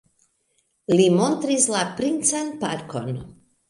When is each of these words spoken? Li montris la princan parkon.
Li 0.95 1.05
montris 1.19 1.69
la 1.77 1.85
princan 2.03 2.53
parkon. 2.67 3.19